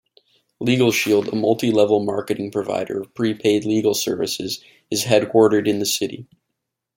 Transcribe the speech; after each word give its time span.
LegalShield, 0.63 1.31
a 1.31 1.35
multi-level 1.35 2.03
marketing 2.03 2.49
provider 2.51 2.99
of 3.01 3.13
pre-paid 3.13 3.65
legal 3.65 3.93
services, 3.93 4.63
is 4.89 5.03
headquartered 5.03 5.67
in 5.67 5.77
the 5.77 5.85
city. 5.85 6.25